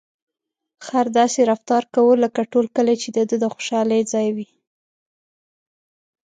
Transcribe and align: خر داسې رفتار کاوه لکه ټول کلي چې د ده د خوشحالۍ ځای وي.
خر 0.85 1.05
داسې 1.17 1.39
رفتار 1.51 1.83
کاوه 1.93 2.15
لکه 2.23 2.41
ټول 2.53 2.65
کلي 2.75 2.95
چې 3.01 3.09
د 3.17 3.19
ده 3.29 3.35
د 3.43 3.45
خوشحالۍ 3.53 4.01
ځای 4.13 4.27
وي. 4.35 4.49